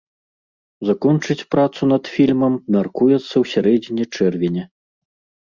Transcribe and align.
Закончыць 0.89 1.45
працу 1.55 1.81
над 1.93 2.03
фільмам 2.15 2.57
мяркуецца 2.77 3.21
ў 3.21 3.43
сярэдзіне 3.53 4.03
чэрвеня. 4.15 4.65